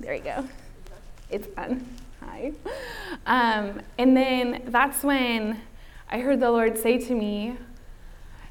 [0.00, 0.44] There you go.
[1.28, 1.84] It's on.
[2.20, 2.52] Hi.
[3.26, 5.60] Um, and then that's when
[6.08, 7.56] I heard the Lord say to me,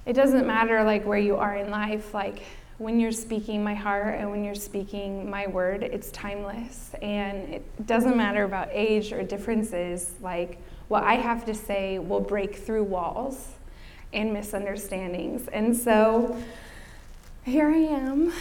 [0.06, 2.44] it doesn't matter like where you are in life, like
[2.80, 6.92] when you're speaking my heart and when you're speaking my word, it's timeless.
[7.02, 10.16] And it doesn't matter about age or differences.
[10.22, 10.60] Like
[10.90, 13.54] what I have to say will break through walls
[14.12, 15.48] and misunderstandings.
[15.48, 16.38] And so
[17.46, 18.34] here I am.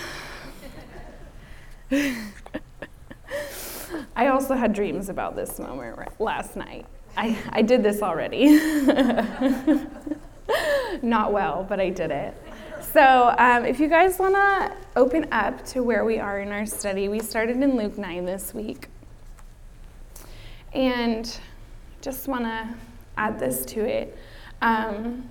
[4.16, 6.86] I also had dreams about this moment last night.
[7.18, 8.46] I, I did this already.
[11.02, 12.34] Not well, but I did it.
[12.80, 16.64] So, um, if you guys want to open up to where we are in our
[16.64, 18.88] study, we started in Luke 9 this week.
[20.72, 21.38] And
[22.00, 22.74] just want to
[23.18, 24.16] add this to it.
[24.62, 25.28] Um,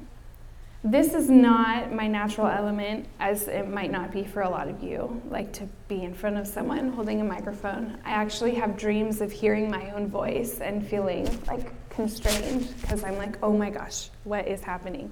[0.86, 4.84] this is not my natural element, as it might not be for a lot of
[4.84, 7.98] you, like to be in front of someone holding a microphone.
[8.06, 13.18] I actually have dreams of hearing my own voice and feeling like constrained because I'm
[13.18, 15.12] like, oh my gosh, what is happening?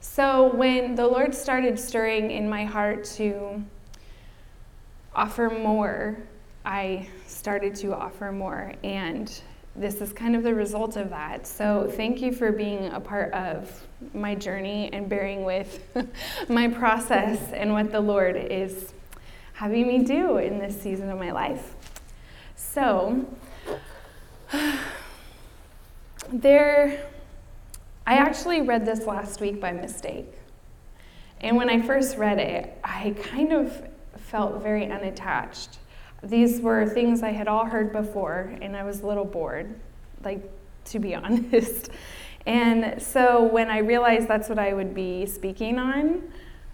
[0.00, 3.62] So when the Lord started stirring in my heart to
[5.14, 6.16] offer more,
[6.64, 8.72] I started to offer more.
[8.82, 9.30] And
[9.74, 11.46] this is kind of the result of that.
[11.46, 15.82] So thank you for being a part of my journey and bearing with
[16.48, 18.92] my process and what the Lord is
[19.54, 21.74] having me do in this season of my life.
[22.56, 23.24] So,
[26.32, 27.06] there
[28.06, 30.26] I actually read this last week by mistake.
[31.40, 35.78] And when I first read it, I kind of felt very unattached.
[36.22, 39.74] These were things I had all heard before, and I was a little bored,
[40.24, 40.42] like,
[40.86, 41.90] to be honest.
[42.46, 46.22] And so when I realized that's what I would be speaking on,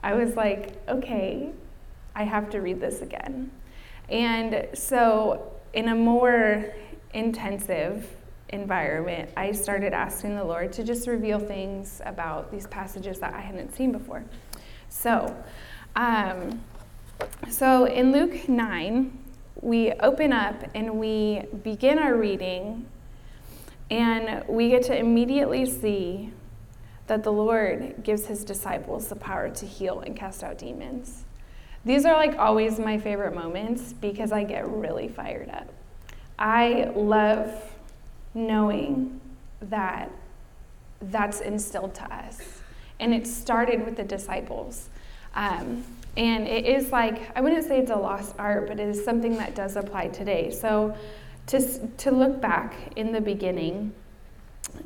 [0.02, 1.50] I was like, okay,
[2.14, 3.50] I have to read this again.
[4.08, 6.72] And so, in a more
[7.12, 8.08] intensive
[8.50, 13.40] environment, I started asking the Lord to just reveal things about these passages that I
[13.40, 14.24] hadn't seen before.
[14.89, 15.36] So,
[15.94, 16.62] um,
[17.50, 19.18] so in Luke 9,
[19.61, 22.86] we open up and we begin our reading,
[23.91, 26.33] and we get to immediately see
[27.07, 31.24] that the Lord gives his disciples the power to heal and cast out demons.
[31.85, 35.68] These are like always my favorite moments because I get really fired up.
[36.39, 37.51] I love
[38.35, 39.20] knowing
[39.63, 40.11] that
[41.01, 42.61] that's instilled to us.
[43.01, 44.91] And it started with the disciples.
[45.35, 45.85] Um,
[46.18, 49.36] and it is like, I wouldn't say it's a lost art, but it is something
[49.36, 50.51] that does apply today.
[50.51, 50.96] So
[51.46, 53.95] to, to look back in the beginning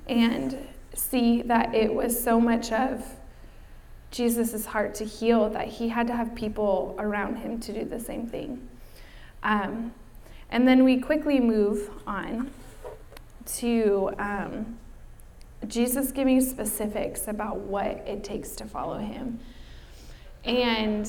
[0.07, 3.03] and see that it was so much of
[4.11, 7.99] Jesus' heart to heal that he had to have people around him to do the
[7.99, 8.69] same thing.
[9.43, 9.95] Um,
[10.51, 12.51] and then we quickly move on
[13.47, 14.79] to um,
[15.67, 19.41] Jesus giving specifics about what it takes to follow him.
[20.45, 21.09] And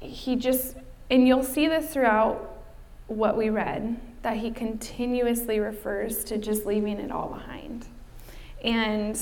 [0.00, 0.76] he just,
[1.10, 2.62] and you'll see this throughout
[3.08, 7.86] what we read, that he continuously refers to just leaving it all behind.
[8.62, 9.18] And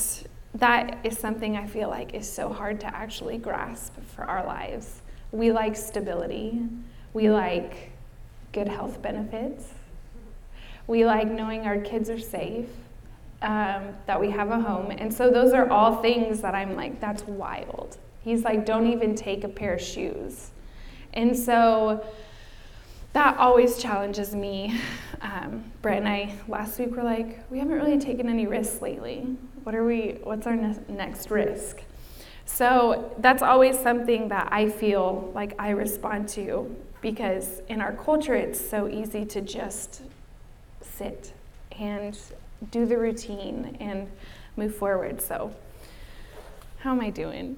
[0.55, 5.01] that is something I feel like is so hard to actually grasp for our lives.
[5.31, 6.61] We like stability,
[7.13, 7.91] we like
[8.53, 9.65] good health benefits,
[10.87, 12.69] we like knowing our kids are safe,
[13.41, 14.91] um, that we have a home.
[14.91, 17.97] And so those are all things that I'm like, that's wild.
[18.27, 20.51] He's like, don't even take a pair of shoes.
[21.13, 22.05] And so
[23.13, 24.77] that always challenges me.
[25.21, 29.37] Um, Brett and I last week were like, we haven't really taken any risks lately.
[29.63, 31.81] What are we, what's our ne- next risk?
[32.43, 38.35] So that's always something that I feel like I respond to because in our culture
[38.35, 40.01] it's so easy to just
[40.81, 41.31] sit
[41.79, 42.19] and
[42.71, 44.11] do the routine and
[44.57, 45.21] move forward.
[45.21, 45.55] So,
[46.79, 47.57] how am I doing?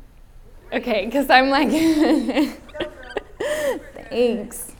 [0.71, 1.69] Okay, because I'm like,
[4.09, 4.71] thanks.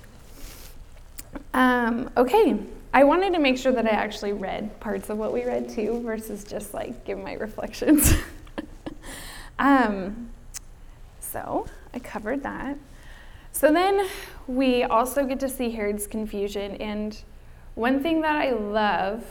[1.53, 2.59] Um, okay,
[2.94, 6.01] I wanted to make sure that I actually read parts of what we read too,
[6.01, 8.13] versus just like give my reflections.
[9.59, 10.30] um,
[11.19, 12.77] so, I covered that.
[13.51, 14.07] So then
[14.47, 17.19] we also get to see Herod's confusion and
[17.75, 19.24] one thing that I love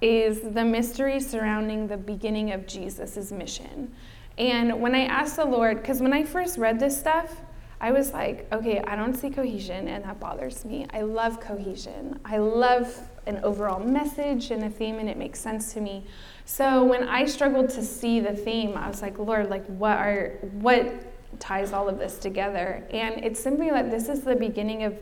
[0.00, 3.94] is the mystery surrounding the beginning of Jesus' mission.
[4.38, 7.40] And when I asked the Lord, because when I first read this stuff,
[7.80, 10.86] I was like, okay, I don't see cohesion, and that bothers me.
[10.90, 12.18] I love cohesion.
[12.24, 16.04] I love an overall message and a theme, and it makes sense to me.
[16.46, 20.38] So when I struggled to see the theme, I was like, Lord, like what are
[20.52, 20.90] what
[21.38, 22.86] ties all of this together?
[22.90, 24.98] And it's simply that this is the beginning of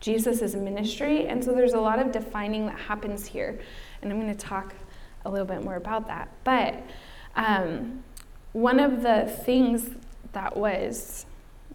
[0.00, 1.26] Jesus' ministry.
[1.26, 3.58] And so there's a lot of defining that happens here.
[4.02, 4.74] And I'm going to talk
[5.24, 6.28] a little bit more about that.
[6.44, 6.82] But
[7.36, 8.02] um,
[8.58, 9.90] one of the things
[10.32, 11.26] that was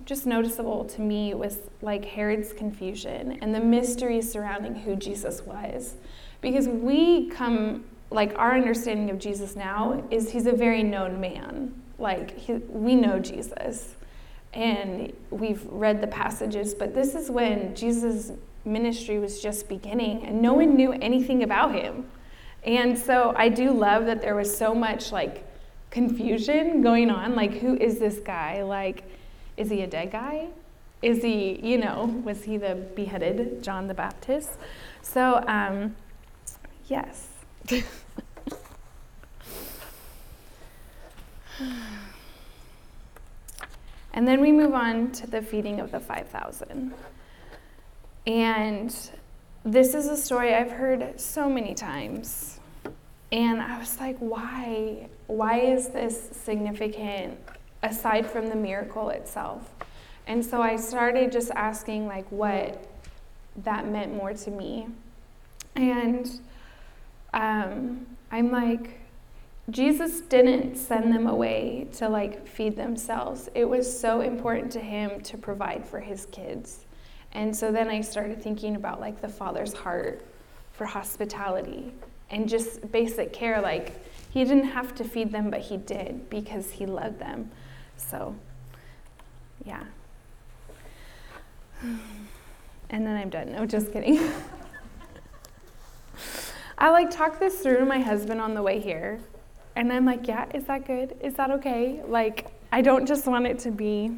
[0.04, 5.96] just noticeable to me was like Herod's confusion and the mystery surrounding who Jesus was.
[6.42, 11.74] Because we come, like, our understanding of Jesus now is he's a very known man.
[11.98, 13.96] Like, he, we know Jesus
[14.52, 18.34] and we've read the passages, but this is when Jesus'
[18.66, 22.10] ministry was just beginning and no one knew anything about him.
[22.66, 25.46] And so I do love that there was so much like
[25.94, 27.36] confusion going on.
[27.36, 28.64] Like, who is this guy?
[28.64, 29.04] Like,
[29.58, 30.48] is he a dead guy?
[31.04, 34.50] Is he, you know, was he the beheaded John the Baptist?
[35.04, 35.96] So, um,
[36.88, 37.28] yes.
[44.14, 46.92] and then we move on to the feeding of the 5,000.
[48.26, 48.96] And
[49.64, 52.60] this is a story I've heard so many times.
[53.32, 55.10] And I was like, why?
[55.28, 57.38] Why is this significant
[57.82, 59.70] aside from the miracle itself?
[60.28, 62.86] And so I started just asking, like, what
[63.64, 64.88] that meant more to me.
[65.76, 66.40] And
[67.34, 69.00] um, I'm like,
[69.70, 73.50] Jesus didn't send them away to like feed themselves.
[73.56, 76.86] It was so important to him to provide for his kids.
[77.32, 80.26] And so then I started thinking about like the father's heart
[80.74, 81.94] for hospitality
[82.30, 83.62] and just basic care.
[83.62, 87.52] Like he didn't have to feed them, but he did because he loved them.
[87.98, 88.36] So,
[89.64, 89.84] yeah.
[92.90, 93.54] And then I'm done.
[93.54, 94.20] No, just kidding.
[96.78, 99.20] I like talked this through to my husband on the way here.
[99.76, 101.18] And I'm like, yeah, is that good?
[101.20, 102.04] Is that okay?
[102.06, 104.12] Like, I don't just want it to be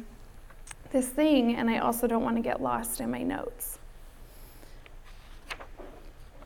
[0.90, 3.78] this thing, and I also don't want to get lost in my notes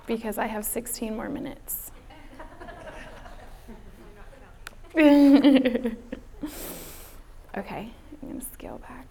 [0.07, 1.80] because I have 16 more minutes.
[4.97, 5.93] okay,
[7.57, 9.07] I'm going to scale back.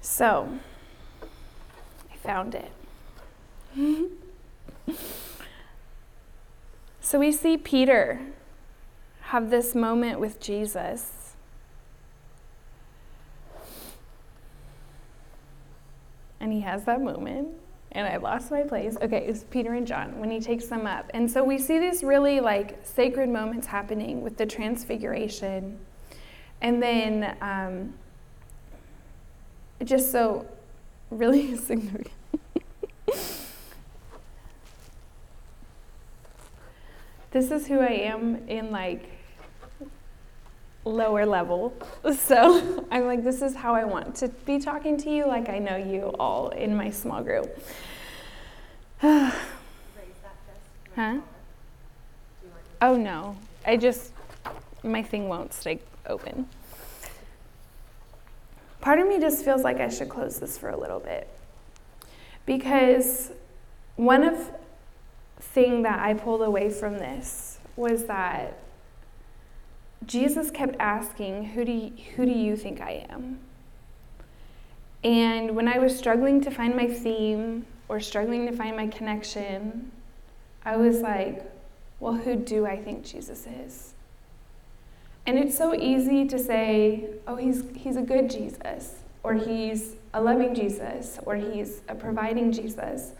[0.00, 0.48] So,
[2.10, 2.72] I found it.
[7.00, 8.20] so we see Peter
[9.20, 11.15] have this moment with Jesus.
[16.46, 17.48] And he has that moment,
[17.90, 18.96] and I lost my place.
[19.02, 21.10] Okay, it's Peter and John when he takes them up.
[21.12, 25.76] And so we see these really like sacred moments happening with the transfiguration.
[26.62, 27.94] And then um,
[29.82, 30.46] just so
[31.10, 32.12] really significant.
[37.32, 39.15] this is who I am in like
[40.86, 41.74] lower level.
[42.16, 45.58] So I'm like, this is how I want to be talking to you, like I
[45.58, 47.58] know you all in my small group.
[49.00, 49.32] huh?
[52.80, 54.12] Oh no, I just,
[54.82, 56.48] my thing won't stay open.
[58.80, 61.28] Part of me just feels like I should close this for a little bit.
[62.44, 63.32] Because
[63.96, 64.52] one of
[65.40, 68.58] thing that I pulled away from this was that
[70.04, 73.38] Jesus kept asking, who do, you, who do you think I am?
[75.02, 79.90] And when I was struggling to find my theme or struggling to find my connection,
[80.64, 81.50] I was like,
[82.00, 83.94] well, who do I think Jesus is?
[85.26, 90.20] And it's so easy to say, oh, he's, he's a good Jesus, or he's a
[90.20, 93.12] loving Jesus, or he's a providing Jesus.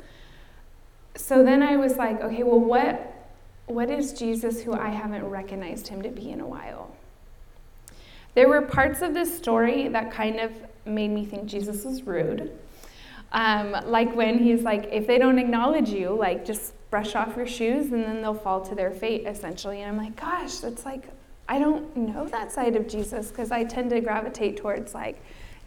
[1.16, 3.15] So then I was like, okay, well, what
[3.66, 6.94] what is Jesus who I haven't recognized him to be in a while?
[8.35, 10.52] There were parts of this story that kind of
[10.85, 12.52] made me think Jesus was rude.
[13.32, 17.46] Um, like when he's like, if they don't acknowledge you, like just brush off your
[17.46, 19.82] shoes and then they'll fall to their fate, essentially.
[19.82, 21.04] And I'm like, gosh, that's like,
[21.49, 25.20] I don't know that side of Jesus because I tend to gravitate towards like,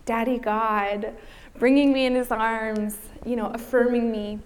[0.06, 1.14] Daddy God,
[1.58, 4.40] bringing me in his arms, you know, affirming me.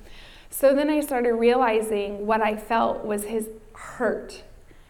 [0.54, 4.44] So then I started realizing what I felt was his hurt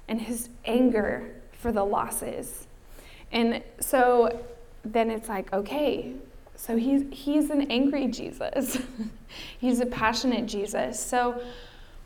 [0.09, 2.67] and his anger for the losses.
[3.31, 4.43] And so
[4.83, 6.15] then it's like, okay,
[6.57, 8.77] so he's, he's an angry Jesus.
[9.57, 10.99] he's a passionate Jesus.
[10.99, 11.41] So,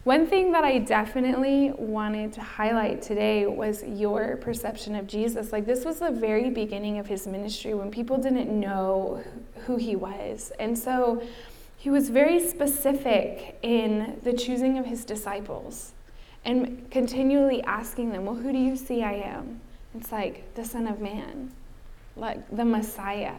[0.04, 5.52] one thing that I definitely wanted to highlight today was your perception of Jesus.
[5.52, 9.22] Like, this was the very beginning of his ministry when people didn't know
[9.66, 10.54] who he was.
[10.60, 11.22] And so,
[11.78, 15.94] he was very specific in the choosing of his disciples
[16.44, 19.62] and continually asking them, Well, who do you see I am?
[19.94, 21.52] It's like the Son of Man,
[22.16, 23.36] like the Messiah.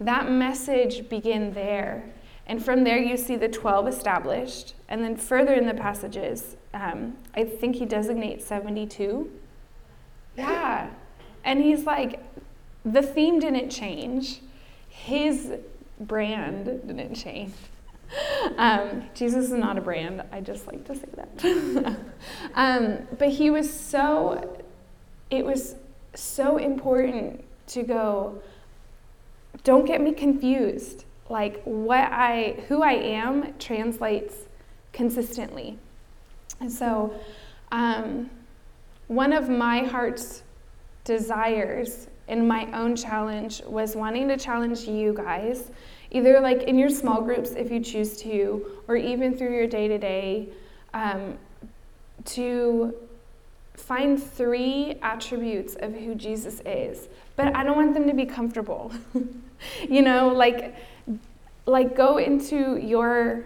[0.00, 2.10] That message began there.
[2.46, 4.74] And from there, you see the 12 established.
[4.88, 9.30] And then further in the passages, um, I think he designates 72.
[10.36, 10.88] Yeah.
[11.44, 12.20] And he's like,
[12.84, 14.40] the theme didn't change,
[14.88, 15.52] his
[16.00, 17.54] brand didn't change.
[18.56, 20.22] Um, Jesus is not a brand.
[20.32, 21.96] I just like to say that.
[22.54, 24.62] um, but he was so,
[25.30, 25.74] it was
[26.14, 28.40] so important to go,
[29.62, 31.04] don't get me confused.
[31.28, 34.34] Like what I, who I am translates
[34.94, 35.78] consistently.
[36.60, 37.12] And so,
[37.70, 38.30] um,
[39.08, 40.42] one of my heart's
[41.04, 45.70] desires in my own challenge was wanting to challenge you guys,
[46.10, 49.88] either like in your small groups if you choose to, or even through your day
[49.88, 50.48] to day,
[52.24, 52.94] to
[53.74, 57.08] find three attributes of who Jesus is.
[57.36, 58.92] But I don't want them to be comfortable.
[59.88, 60.76] you know, like
[61.66, 63.44] like go into your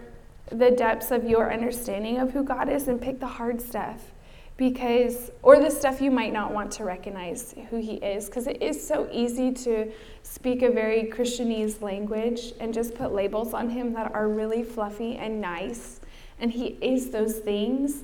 [0.49, 4.12] the depths of your understanding of who God is and pick the hard stuff
[4.55, 8.61] because or the stuff you might not want to recognize who he is because it
[8.61, 9.91] is so easy to
[10.21, 15.15] speak a very christianese language and just put labels on him that are really fluffy
[15.17, 15.99] and nice
[16.39, 18.03] and he is those things.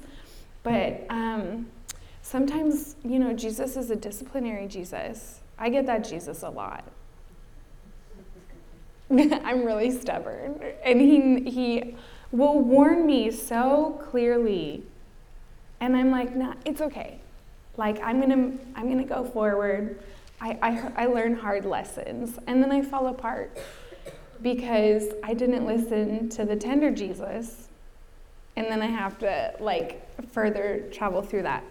[0.63, 1.67] But um,
[2.21, 5.41] sometimes you know jesus is a disciplinary jesus.
[5.57, 6.85] I get that jesus a lot.
[9.11, 11.95] I'm really stubborn and he he
[12.31, 14.83] will warn me so clearly
[15.81, 17.19] and I'm like, nah, it's okay.
[17.77, 20.01] Like, I'm gonna, I'm gonna go forward.
[20.41, 22.37] I, I, I learn hard lessons.
[22.47, 23.57] And then I fall apart
[24.41, 27.69] because I didn't listen to the tender Jesus.
[28.55, 31.63] And then I have to, like, further travel through that.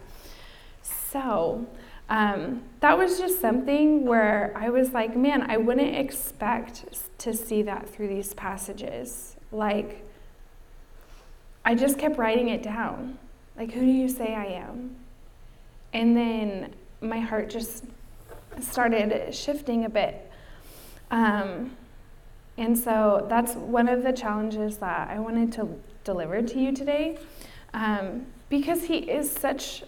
[0.81, 1.67] So,
[2.09, 6.85] um, that was just something where I was like, man, I wouldn't expect
[7.19, 9.35] to see that through these passages.
[9.51, 10.03] Like,
[11.63, 13.19] I just kept writing it down.
[13.59, 14.95] Like, who do you say I am?
[15.91, 17.83] And then my heart just
[18.61, 20.31] started shifting a bit.
[21.11, 21.75] Um,
[22.57, 25.67] and so that's one of the challenges that I wanted to
[26.05, 27.17] deliver to you today.
[27.73, 29.83] Um, because he is such,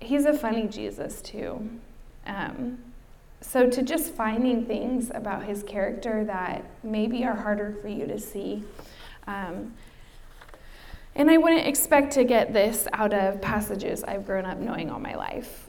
[0.00, 1.70] he's a funny Jesus too.
[2.26, 2.78] Um,
[3.40, 8.18] so to just finding things about his character that maybe are harder for you to
[8.18, 8.62] see.
[9.26, 9.72] Um,
[11.14, 15.00] and I wouldn't expect to get this out of passages I've grown up knowing all
[15.00, 15.68] my life.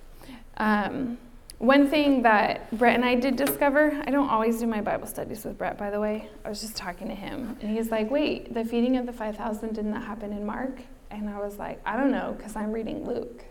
[0.57, 1.17] Um,
[1.57, 5.45] one thing that Brett and I did discover, I don't always do my Bible studies
[5.45, 6.27] with Brett, by the way.
[6.43, 9.73] I was just talking to him, and he's like, Wait, the feeding of the 5,000
[9.73, 10.79] didn't that happen in Mark?
[11.11, 13.45] And I was like, I don't know, because I'm reading Luke.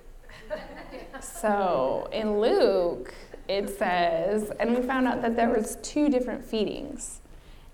[1.21, 3.15] so in Luke,
[3.49, 7.21] it says, and we found out that there was two different feedings.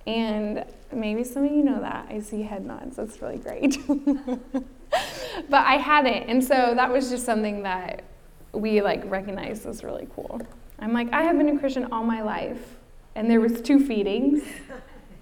[0.07, 2.07] And maybe some of you know that.
[2.09, 2.97] I see head nods.
[2.97, 3.79] That's really great.
[3.89, 6.25] but I hadn't.
[6.25, 8.05] And so that was just something that
[8.53, 10.41] we like recognized as really cool.
[10.79, 12.77] I'm like, I have been a Christian all my life,
[13.15, 14.43] and there was two feedings.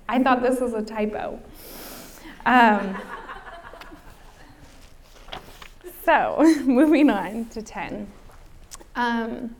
[0.08, 1.40] I thought this was a typo.
[2.44, 2.94] Um,
[6.04, 8.10] so, moving on to 10.
[8.96, 9.56] Um,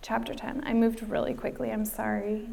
[0.00, 0.62] chapter 10.
[0.64, 2.48] I moved really quickly, I'm sorry.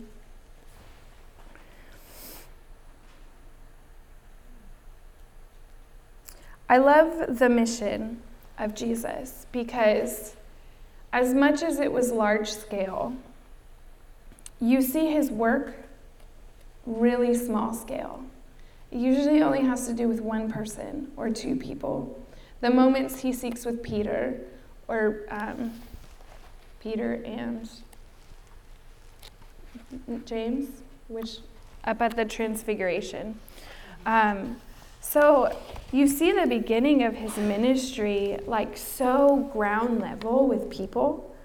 [6.71, 8.21] I love the mission
[8.59, 10.35] of Jesus because,
[11.11, 13.13] as much as it was large scale,
[14.61, 15.75] you see his work
[16.85, 18.23] really small scale.
[18.91, 22.23] It usually only has to do with one person or two people.
[22.61, 24.39] The moments he seeks with Peter,
[24.87, 25.73] or um,
[26.81, 27.67] Peter and
[30.25, 30.67] James,
[31.07, 31.37] which
[31.85, 33.39] up at the Transfiguration.
[34.05, 34.59] Um,
[35.01, 35.57] so
[35.91, 41.35] you see the beginning of his ministry like so ground level with people.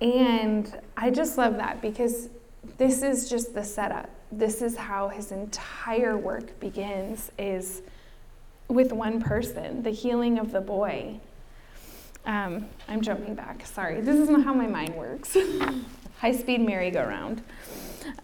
[0.00, 2.28] And I just love that because
[2.76, 4.10] this is just the setup.
[4.30, 7.82] This is how his entire work begins is
[8.68, 11.18] with one person, the healing of the boy.
[12.26, 13.64] Um, I'm jumping back.
[13.64, 15.36] Sorry, this isn't how my mind works.
[16.18, 17.42] High speed merry-go-round.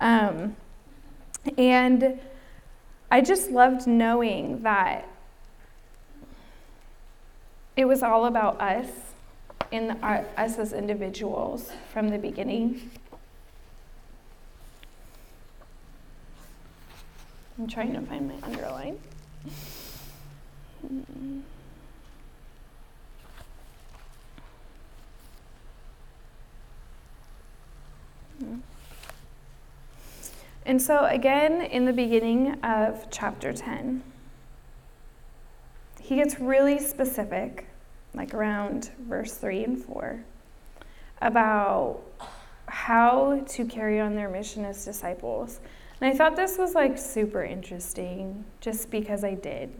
[0.00, 0.56] Um,
[1.56, 2.20] and
[3.14, 5.06] I just loved knowing that
[7.76, 8.88] it was all about us
[9.70, 12.90] in our, uh, us as individuals from the beginning.
[17.56, 18.98] I'm trying to find my underline.
[30.66, 34.02] And so, again, in the beginning of chapter 10,
[36.00, 37.66] he gets really specific,
[38.14, 40.24] like around verse 3 and 4,
[41.20, 42.00] about
[42.66, 45.60] how to carry on their mission as disciples.
[46.00, 49.70] And I thought this was like super interesting just because I did.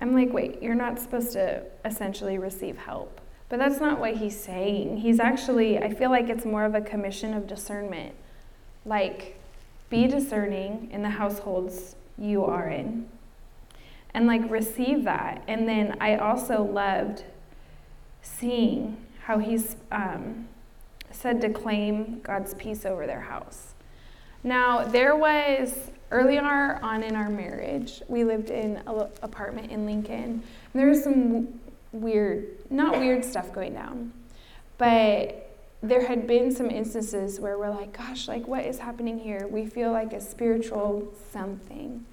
[0.00, 3.20] I'm like, wait, you're not supposed to essentially receive help.
[3.48, 4.98] But that's not what he's saying.
[4.98, 8.14] He's actually, I feel like it's more of a commission of discernment.
[8.84, 9.37] Like,
[9.90, 13.08] be discerning in the households you are in.
[14.14, 15.42] And like, receive that.
[15.48, 17.24] And then I also loved
[18.22, 20.48] seeing how he's um,
[21.10, 23.74] said to claim God's peace over their house.
[24.42, 30.42] Now, there was early on in our marriage, we lived in an apartment in Lincoln.
[30.72, 31.60] there was some
[31.92, 34.12] weird, not weird stuff going down,
[34.78, 35.47] but
[35.82, 39.46] there had been some instances where we're like, gosh, like what is happening here?
[39.46, 42.04] We feel like a spiritual something.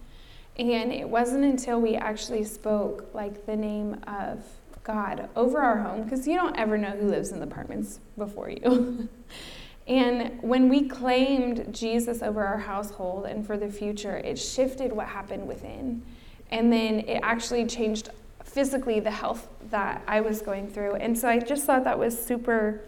[0.58, 4.46] And it wasn't until we actually spoke like the name of
[4.84, 8.50] God over our home, because you don't ever know who lives in the apartments before
[8.50, 9.10] you.
[9.88, 15.08] and when we claimed Jesus over our household and for the future, it shifted what
[15.08, 16.04] happened within.
[16.52, 18.10] And then it actually changed
[18.44, 20.96] physically the health that I was going through.
[20.96, 22.84] And so I just thought that was super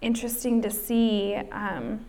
[0.00, 2.04] interesting to see um,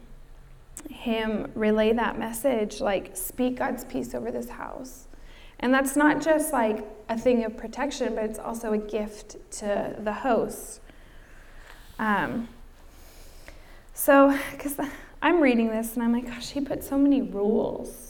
[0.89, 5.07] him relay that message like, speak God's peace over this house.
[5.59, 9.95] And that's not just like a thing of protection, but it's also a gift to
[9.99, 10.81] the host.
[11.97, 12.47] Um,
[13.93, 14.79] so, because
[15.21, 18.07] I'm reading this and I'm like, gosh, he put so many rules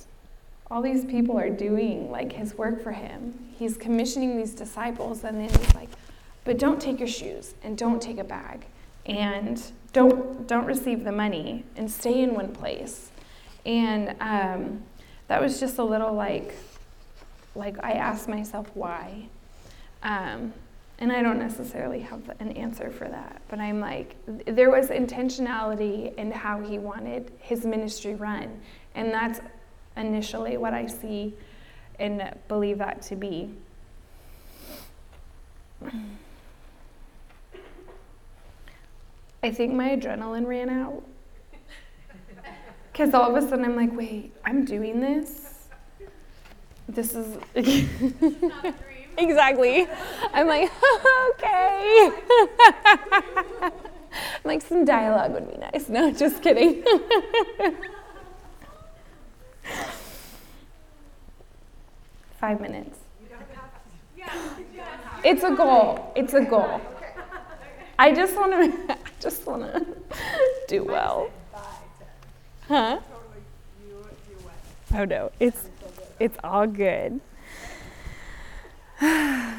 [0.70, 3.34] all these people are doing like his work for him.
[3.58, 5.90] He's commissioning these disciples, and then he's like,
[6.44, 8.66] but don't take your shoes and don't take a bag
[9.08, 9.62] and
[9.94, 13.12] don't don't receive the money and stay in one place.
[13.66, 14.84] And um,
[15.28, 16.54] that was just a little like
[17.56, 19.30] like I asked myself why.
[20.04, 20.54] Um,
[21.00, 24.16] and I don't necessarily have an answer for that, but I'm like,
[24.46, 28.60] there was intentionality in how he wanted his ministry run.
[28.96, 29.40] And that's
[29.96, 31.36] initially what I see
[32.00, 33.54] and believe that to be.
[39.48, 41.02] I think my adrenaline ran out.
[42.92, 45.70] Because all of a sudden I'm like, wait, I'm doing this?
[46.90, 47.38] This is.
[49.18, 49.88] exactly.
[50.34, 50.70] I'm like,
[51.30, 52.12] okay.
[54.44, 55.88] like, some dialogue would be nice.
[55.88, 56.84] No, just kidding.
[62.38, 63.00] Five minutes.
[65.24, 66.12] It's a goal.
[66.18, 66.82] It's a goal.
[67.98, 68.98] I just want to.
[69.20, 69.86] I just want to
[70.68, 71.30] do well.
[72.68, 73.00] Huh?
[74.94, 75.70] Oh no, it's
[76.20, 77.20] it's all good.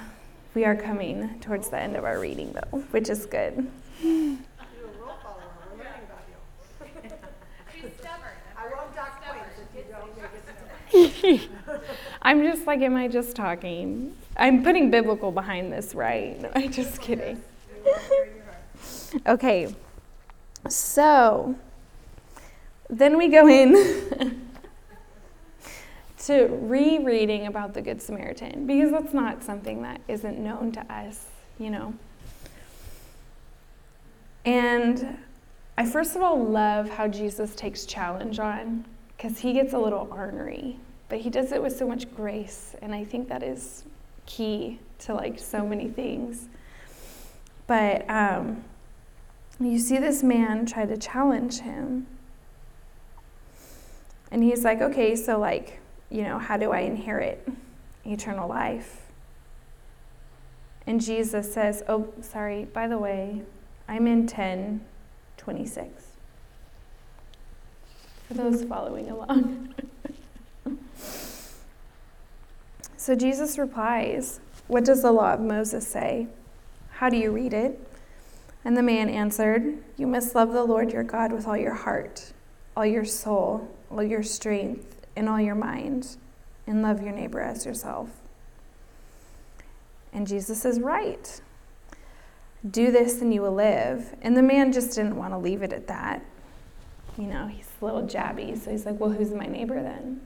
[0.54, 3.70] We are coming towards the end of our reading though, which is good.
[12.22, 14.16] I'm just like, am I just talking?
[14.36, 16.40] I'm putting biblical behind this, right?
[16.40, 17.40] No, I'm just kidding.
[19.26, 19.74] Okay,
[20.68, 21.54] so
[22.90, 24.40] then we go in
[26.18, 31.26] to rereading about the Good Samaritan because that's not something that isn't known to us,
[31.58, 31.94] you know.
[34.44, 35.18] And
[35.76, 38.84] I first of all love how Jesus takes challenge on
[39.16, 42.94] because he gets a little ornery, but he does it with so much grace, and
[42.94, 43.84] I think that is
[44.26, 46.48] key to like so many things.
[47.66, 48.64] But um,
[49.60, 52.06] you see this man try to challenge him,
[54.30, 57.48] and he's like, okay, so like, you know, how do I inherit
[58.04, 59.06] eternal life?
[60.86, 63.42] And Jesus says, oh, sorry, by the way,
[63.88, 64.80] I'm in 10
[65.38, 66.04] 26
[68.28, 69.74] for those following along.
[72.98, 76.26] so Jesus replies, What does the law of Moses say?
[76.90, 77.87] How do you read it?
[78.64, 82.32] And the man answered, You must love the Lord your God with all your heart,
[82.76, 86.16] all your soul, all your strength, and all your mind,
[86.66, 88.08] and love your neighbor as yourself.
[90.12, 91.40] And Jesus is right.
[92.68, 94.14] Do this and you will live.
[94.22, 96.24] And the man just didn't want to leave it at that.
[97.16, 98.56] You know, he's a little jabby.
[98.56, 100.20] So he's like, well, who's my neighbor then?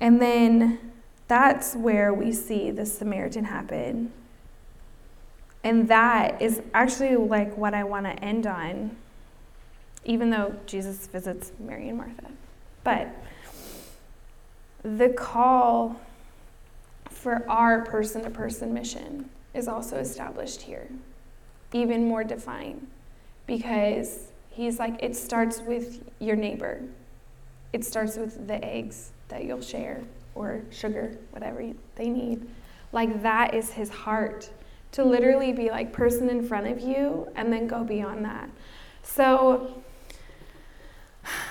[0.00, 0.92] And then
[1.28, 4.12] that's where we see the Samaritan happen.
[5.64, 8.96] And that is actually like what I want to end on,
[10.04, 12.30] even though Jesus visits Mary and Martha.
[12.84, 13.08] But
[14.82, 15.98] the call
[17.08, 20.86] for our person to person mission is also established here,
[21.72, 22.86] even more defined,
[23.46, 26.82] because he's like, it starts with your neighbor,
[27.72, 30.02] it starts with the eggs that you'll share
[30.34, 31.64] or sugar, whatever
[31.96, 32.46] they need.
[32.92, 34.50] Like, that is his heart
[34.94, 35.10] to mm-hmm.
[35.10, 38.48] literally be like person in front of you and then go beyond that.
[39.02, 39.82] So,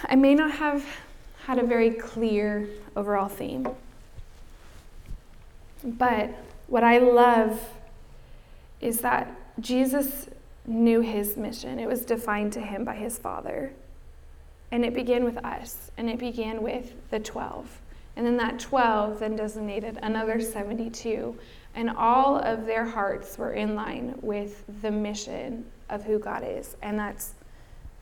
[0.05, 0.85] I may not have
[1.45, 3.67] had a very clear overall theme.
[5.83, 6.29] But
[6.67, 7.59] what I love
[8.79, 10.29] is that Jesus
[10.65, 11.79] knew his mission.
[11.79, 13.73] It was defined to him by his Father.
[14.71, 17.81] And it began with us, and it began with the 12.
[18.15, 21.37] And then that 12 then designated another 72.
[21.75, 26.75] And all of their hearts were in line with the mission of who God is,
[26.81, 27.33] and that's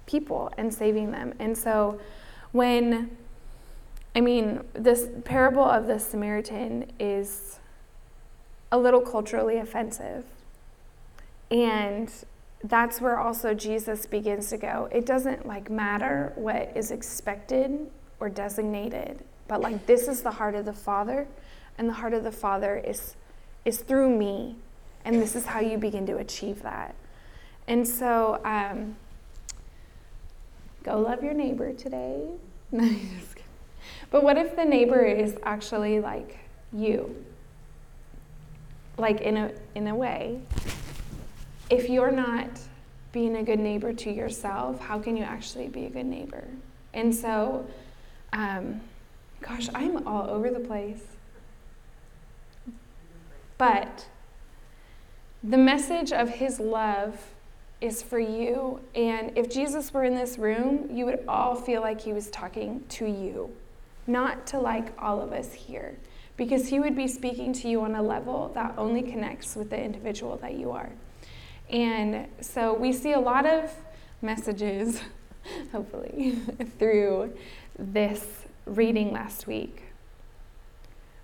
[0.06, 1.34] people and saving them.
[1.40, 2.00] And so
[2.52, 3.16] when,
[4.16, 7.60] I mean, this parable of the Samaritan is
[8.72, 10.26] a little culturally offensive.
[11.50, 12.12] And
[12.64, 14.88] that's where also Jesus begins to go.
[14.92, 20.56] It doesn't like matter what is expected or designated, but like this is the heart
[20.56, 21.28] of the Father,
[21.78, 23.16] and the heart of the Father is
[23.65, 24.56] is through me,
[25.06, 26.95] and this is how you begin to achieve that.
[27.67, 28.95] And so, um,
[30.84, 32.28] go love your neighbor today.
[32.74, 33.36] Nice.
[34.12, 36.39] But what if the neighbor is actually like
[36.71, 37.13] you?
[39.02, 40.39] like in a in a way
[41.69, 42.50] if you're not
[43.12, 46.45] being a good neighbor to yourself how can you actually be a good neighbor
[46.93, 47.65] and so
[48.34, 48.80] um,
[49.41, 51.11] gosh i'm all over the place
[53.62, 54.08] but
[55.43, 57.15] the message of his love
[57.80, 62.02] is for you and if jesus were in this room you would all feel like
[62.02, 63.50] he was talking to you
[64.08, 65.95] not to like all of us here
[66.41, 69.80] because He would be speaking to you on a level that only connects with the
[69.80, 70.89] individual that you are.
[71.69, 73.71] And so we see a lot of
[74.24, 75.02] messages,
[75.71, 76.39] hopefully,
[76.80, 77.36] through
[77.78, 79.91] this reading last week.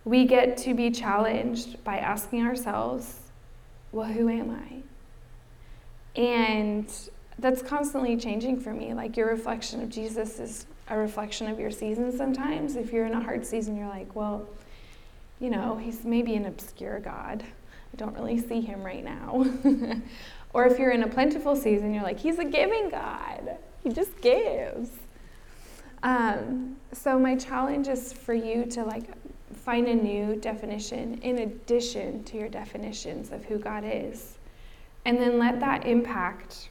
[0.08, 3.20] We get to be challenged by asking ourselves,
[3.91, 6.20] well, who am I?
[6.22, 6.89] And
[7.38, 8.93] that's constantly changing for me.
[8.93, 12.78] Like your reflection of Jesus is a reflection of your season sometimes.
[12.78, 14.48] If you're in a hard season, you're like, well,
[15.41, 17.43] you know, he's maybe an obscure God.
[17.43, 19.46] I don't really see him right now.
[20.54, 23.58] or if you're in a plentiful season, you're like, he's a giving God.
[23.84, 24.89] He just gives.
[26.02, 29.10] Um, so my challenge is for you to like
[29.68, 34.38] find a new definition in addition to your definitions of who God is.
[35.04, 36.70] And then let that impact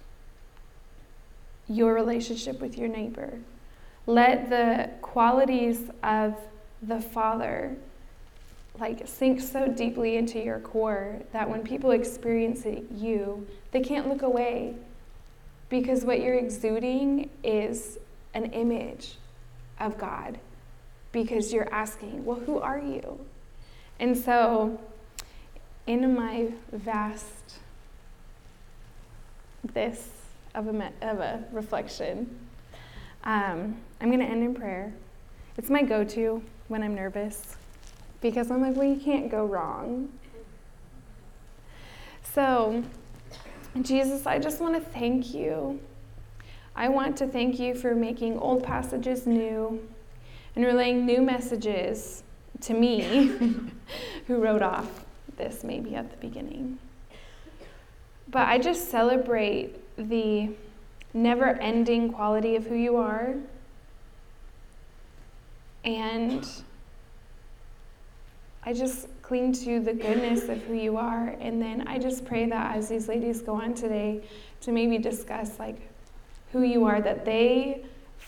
[1.68, 3.38] your relationship with your neighbor.
[4.06, 6.36] Let the qualities of
[6.80, 7.76] the Father
[8.80, 14.08] like sink so deeply into your core that when people experience it, you, they can't
[14.08, 14.74] look away
[15.68, 17.98] because what you're exuding is
[18.32, 19.16] an image
[19.80, 20.38] of God
[21.12, 23.18] because you're asking, well, who are you?
[23.98, 24.78] And so,
[25.86, 27.58] in my vast
[29.72, 30.10] this
[30.54, 32.38] of a, of a reflection,
[33.24, 34.92] um, I'm going to end in prayer.
[35.56, 37.56] It's my go to when I'm nervous
[38.20, 40.10] because I'm like, well, you can't go wrong.
[42.34, 42.82] So,
[43.80, 45.80] Jesus, I just want to thank you.
[46.74, 49.80] I want to thank you for making old passages new
[50.56, 52.22] and relaying new messages
[52.62, 53.30] to me,
[54.26, 55.04] who wrote off
[55.36, 56.78] this maybe at the beginning.
[58.28, 60.50] But I just celebrate the
[61.14, 63.34] never ending quality of who you are.
[65.84, 66.46] And
[68.64, 71.36] I just cling to the goodness of who you are.
[71.40, 74.22] And then I just pray that as these ladies go on today
[74.62, 75.76] to maybe discuss like
[76.52, 77.84] who you are, that they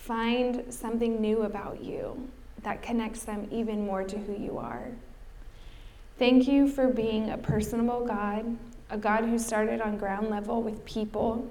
[0.09, 2.27] find something new about you
[2.63, 4.87] that connects them even more to who you are.
[6.17, 8.57] Thank you for being a personable God,
[8.89, 11.47] a God who started on ground level with people.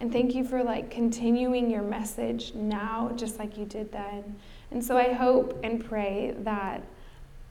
[0.00, 4.36] And thank you for like continuing your message now just like you did then
[4.70, 6.82] and so I hope and pray that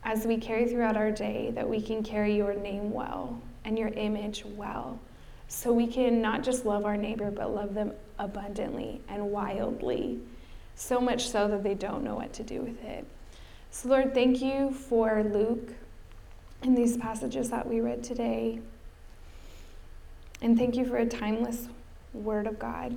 [0.04, 3.90] as we carry throughout our day, that we can carry your name well and your
[3.90, 5.00] image well.
[5.50, 10.20] So we can not just love our neighbor, but love them abundantly and wildly.
[10.76, 13.06] so much so that they don't know what to do with it.
[13.70, 15.74] So, Lord, thank you for Luke
[16.62, 18.62] and these passages that we read today.
[20.42, 21.68] And thank you for a timeless
[22.14, 22.96] word of God.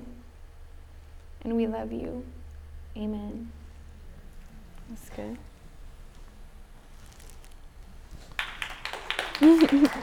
[1.41, 2.23] And we love you.
[2.95, 3.51] Amen.
[4.89, 5.37] That's good.